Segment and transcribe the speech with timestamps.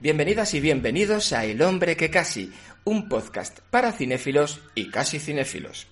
[0.00, 2.52] Bienvenidas y bienvenidos a El hombre que casi,
[2.84, 5.88] un podcast para cinéfilos y casi cinéfilos.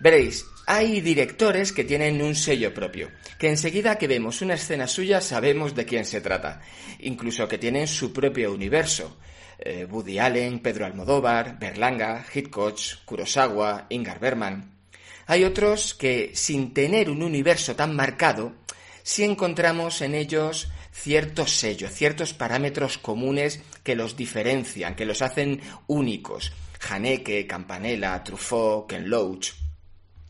[0.00, 5.20] Veréis, hay directores que tienen un sello propio, que enseguida que vemos una escena suya
[5.20, 6.62] sabemos de quién se trata,
[7.00, 9.18] incluso que tienen su propio universo.
[9.58, 14.72] Eh, Woody Allen, Pedro Almodóvar, Berlanga, Hitchcock, Kurosawa, Ingar Berman.
[15.26, 18.54] Hay otros que, sin tener un universo tan marcado,
[19.02, 25.60] sí encontramos en ellos ciertos sellos, ciertos parámetros comunes que los diferencian, que los hacen
[25.86, 26.52] únicos.
[26.90, 29.52] Haneke, Campanella, Truffaut, Ken Loach.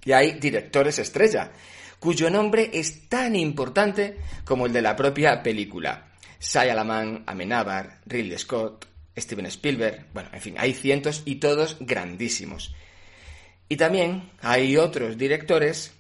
[0.05, 1.53] Y hay directores estrella,
[1.99, 6.09] cuyo nombre es tan importante como el de la propia película.
[6.39, 12.75] Sayalaman, Amenábar, Ridley Scott, Steven Spielberg, bueno, en fin, hay cientos y todos grandísimos.
[13.69, 15.93] Y también hay otros directores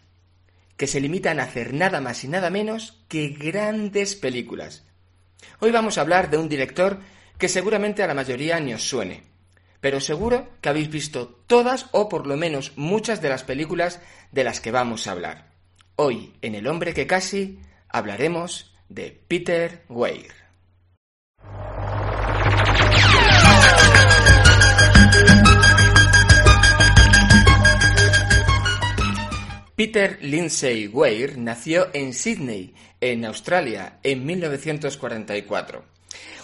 [0.82, 4.82] que se limitan a hacer nada más y nada menos que grandes películas.
[5.60, 6.98] Hoy vamos a hablar de un director
[7.38, 9.23] que seguramente a la mayoría ni os suene,
[9.80, 14.01] pero seguro que habéis visto todas o por lo menos muchas de las películas
[14.32, 15.52] de las que vamos a hablar.
[15.95, 20.41] Hoy, en El hombre que casi, hablaremos de Peter Weir.
[29.85, 35.85] Peter Lindsay Weir nació en Sydney, en Australia, en 1944.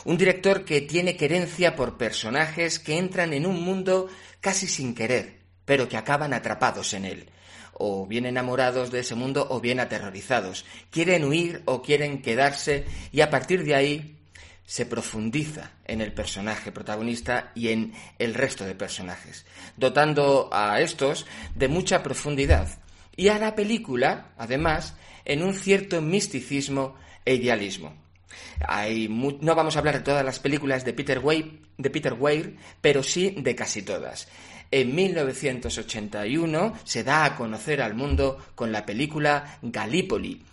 [0.06, 4.08] Un director que tiene querencia por personajes que entran en un mundo
[4.40, 7.30] casi sin querer, pero que acaban atrapados en él.
[7.74, 10.64] O bien enamorados de ese mundo o bien aterrorizados.
[10.90, 14.18] Quieren huir o quieren quedarse y a partir de ahí
[14.66, 21.24] se profundiza en el personaje protagonista y en el resto de personajes, dotando a estos
[21.54, 22.80] de mucha profundidad
[23.18, 26.94] y a la película, además, en un cierto misticismo
[27.24, 27.92] e idealismo.
[29.40, 33.02] no vamos a hablar de todas las películas de Peter, Weir, de Peter Weir, pero
[33.02, 34.28] sí de casi todas.
[34.70, 40.44] En 1981 se da a conocer al mundo con la película Gallipoli,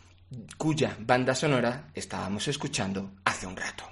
[0.58, 3.86] cuya banda sonora estábamos escuchando hace un rato.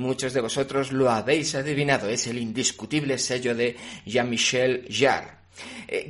[0.00, 5.39] Muchos de vosotros lo habéis adivinado, es el indiscutible sello de Jean-Michel Jarre.
[5.88, 6.08] Eh,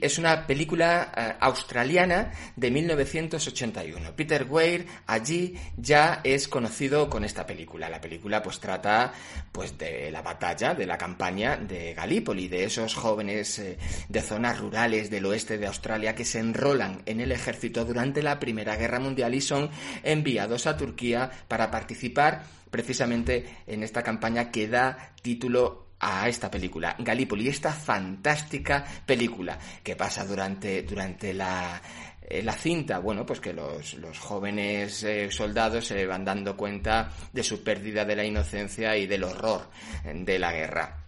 [0.00, 4.14] es una película eh, australiana de 1981.
[4.16, 7.88] Peter Weir allí ya es conocido con esta película.
[7.88, 9.12] La película pues trata
[9.52, 13.78] pues de la batalla, de la campaña de Gallipoli, de esos jóvenes eh,
[14.08, 18.38] de zonas rurales del oeste de Australia que se enrolan en el ejército durante la
[18.38, 19.70] Primera Guerra Mundial y son
[20.02, 26.96] enviados a Turquía para participar precisamente en esta campaña que da título a esta película,
[26.98, 31.80] Gallipoli, esta fantástica película que pasa durante, durante la,
[32.22, 37.12] eh, la cinta, bueno, pues que los, los jóvenes eh, soldados se van dando cuenta
[37.32, 39.68] de su pérdida de la inocencia y del horror
[40.04, 41.04] de la guerra.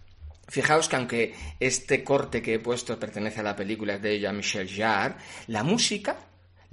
[0.47, 5.15] Fijaos que aunque este corte que he puesto pertenece a la película de Jean-Michel Jarre,
[5.47, 6.17] la música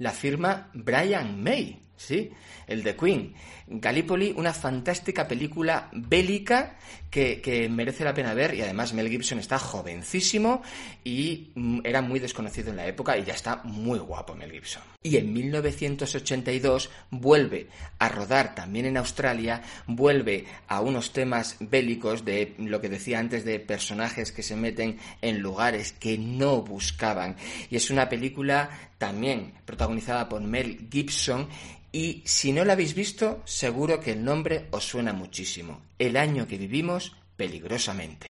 [0.01, 2.31] la firma Brian May, ¿sí?
[2.67, 3.33] El de Queen.
[3.67, 6.75] Gallipoli, una fantástica película bélica
[7.09, 10.61] que, merece la pena ver y además Mel Gibson está jovencísimo
[11.03, 14.83] y mm, era muy desconocido en la época y ya está muy guapo Mel Gibson.
[15.03, 17.67] Y en 1982 vuelve
[17.99, 23.45] a rodar también en Australia, vuelve a unos temas bélicos de lo que decía antes
[23.45, 27.35] de personajes que se meten en lugares que no buscaban.
[27.69, 31.47] Y es una película también protagonizada por Mel Gibson
[31.91, 35.81] y si no la habéis visto, seguro que el nombre os suena muchísimo.
[35.99, 38.27] El año que vivimos peligrosamente.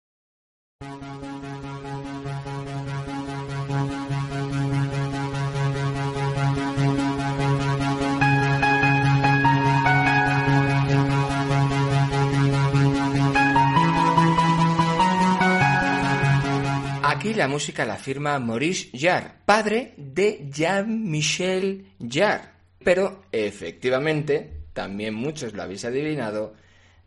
[17.03, 25.53] Aquí la música la firma Maurice Jarre, padre de Jean-Michel Jarre pero efectivamente, también muchos
[25.53, 26.55] lo habéis adivinado,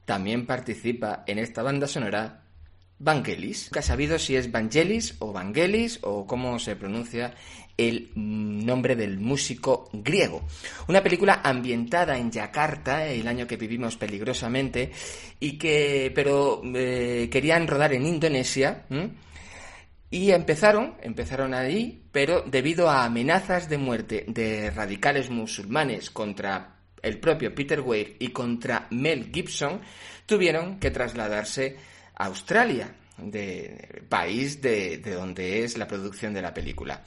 [0.04, 2.42] también participa en esta banda sonora
[2.98, 3.66] Vangelis.
[3.70, 7.34] Nunca he sabido si es Vangelis o Vangelis o cómo se pronuncia
[7.76, 10.42] el nombre del músico griego.
[10.88, 14.92] Una película ambientada en Yakarta, el año que vivimos peligrosamente,
[15.40, 18.84] y que, pero eh, querían rodar en Indonesia.
[20.12, 27.18] Y empezaron, empezaron ahí, pero debido a amenazas de muerte de radicales musulmanes contra el
[27.18, 29.80] propio Peter Weir y contra Mel Gibson,
[30.26, 31.78] tuvieron que trasladarse
[32.14, 32.94] a Australia.
[33.16, 37.02] de país de, donde es la producción de la película.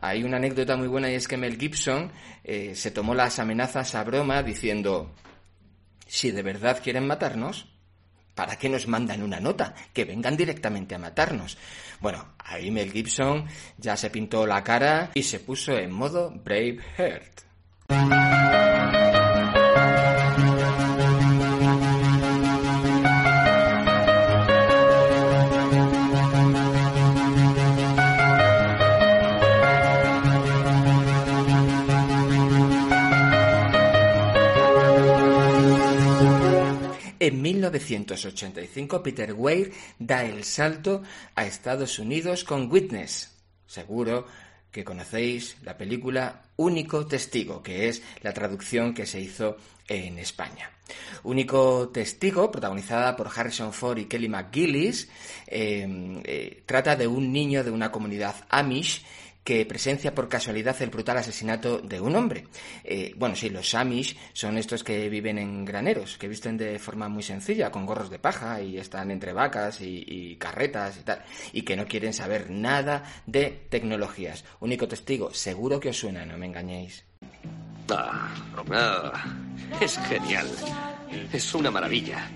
[0.00, 2.10] Hay una anécdota muy buena y es que Mel Gibson
[2.42, 5.14] eh, se tomó las amenazas a broma diciendo,
[6.08, 7.77] si de verdad quieren matarnos,
[8.38, 9.74] ¿para qué nos mandan una nota?
[9.92, 11.58] Que vengan directamente a matarnos.
[11.98, 13.48] Bueno, ahí Mel Gibson
[13.78, 16.78] ya se pintó la cara y se puso en modo Brave
[37.80, 41.02] 1985 Peter Weir da el salto
[41.34, 43.34] a Estados Unidos con Witness.
[43.66, 44.26] Seguro
[44.70, 50.70] que conocéis la película Único Testigo, que es la traducción que se hizo en España.
[51.22, 55.08] Único Testigo, protagonizada por Harrison Ford y Kelly McGillis,
[55.46, 59.04] eh, eh, trata de un niño de una comunidad Amish
[59.48, 62.44] que presencia por casualidad el brutal asesinato de un hombre.
[62.84, 67.08] Eh, bueno, sí, los Amish son estos que viven en graneros, que visten de forma
[67.08, 71.24] muy sencilla, con gorros de paja y están entre vacas y, carretas y tal,
[71.54, 74.44] y que no quieren saber nada de tecnologías.
[74.60, 77.06] Único testigo, seguro que os suena, no me engañéis.
[77.88, 78.28] Ah,
[79.80, 80.46] es genial.
[81.32, 82.30] Es una maravilla.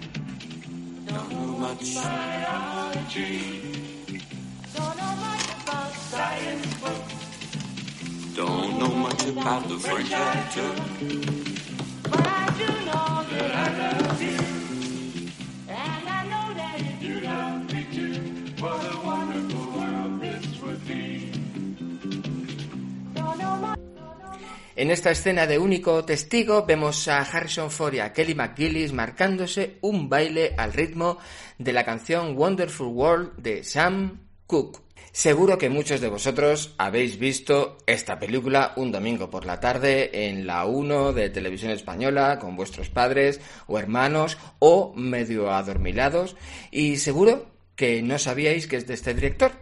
[24.74, 29.78] En esta escena de único testigo vemos a Harrison Ford y a Kelly McGillis marcándose
[29.82, 31.18] un baile al ritmo
[31.58, 34.91] de la canción Wonderful World de Sam Cooke.
[35.12, 40.46] Seguro que muchos de vosotros habéis visto esta película un domingo por la tarde en
[40.46, 46.34] la 1 de Televisión Española con vuestros padres o hermanos o medio adormilados
[46.70, 47.44] y seguro
[47.76, 49.52] que no sabíais que es de este director.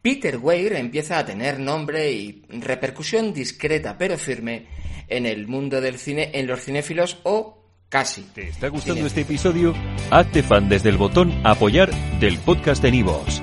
[0.00, 4.68] Peter Weir empieza a tener nombre y repercusión discreta pero firme
[5.06, 8.22] en el mundo del cine, en los cinéfilos o casi.
[8.22, 9.74] ¿Te está gustando este episodio?
[10.10, 13.42] Hazte fan desde el botón apoyar del podcast de Nivos.